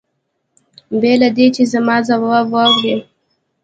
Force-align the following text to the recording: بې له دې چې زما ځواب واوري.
بې 0.99 1.13
له 1.21 1.29
دې 1.37 1.47
چې 1.55 1.63
زما 1.73 1.95
ځواب 2.07 2.45
واوري. 2.53 2.93